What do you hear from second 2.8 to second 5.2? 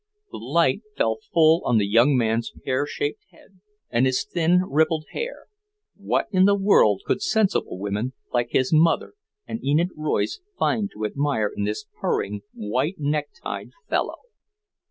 shaped head and his thin, rippled